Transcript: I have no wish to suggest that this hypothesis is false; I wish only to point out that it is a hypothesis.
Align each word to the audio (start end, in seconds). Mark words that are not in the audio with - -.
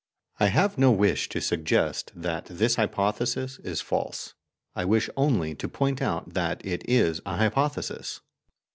I 0.39 0.47
have 0.47 0.79
no 0.79 0.89
wish 0.91 1.29
to 1.29 1.39
suggest 1.39 2.11
that 2.15 2.45
this 2.47 2.73
hypothesis 2.77 3.59
is 3.59 3.81
false; 3.81 4.33
I 4.75 4.83
wish 4.83 5.11
only 5.15 5.53
to 5.53 5.67
point 5.67 6.01
out 6.01 6.33
that 6.33 6.65
it 6.65 6.81
is 6.89 7.21
a 7.23 7.37
hypothesis. 7.37 8.19